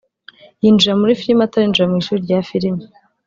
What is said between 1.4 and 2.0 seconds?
atarinjira mu